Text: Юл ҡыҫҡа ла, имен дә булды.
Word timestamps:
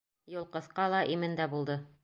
Юл 0.35 0.47
ҡыҫҡа 0.55 0.87
ла, 0.95 1.03
имен 1.17 1.39
дә 1.43 1.51
булды. 1.55 1.79